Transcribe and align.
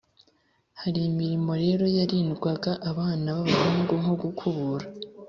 Hari 0.81 0.99
imirimo 1.09 1.51
rero 1.63 1.85
yarindwaga 1.97 2.71
abana 2.89 3.27
b’abahungu 3.35 3.93
nko 4.01 4.13
gukubura, 4.21 4.85